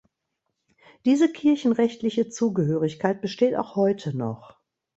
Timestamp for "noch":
4.17-4.55